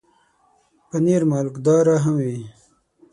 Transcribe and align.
پنېر 0.89 1.21
مالګهدار 1.29 1.85
هم 2.03 2.15
وي. 2.25 2.39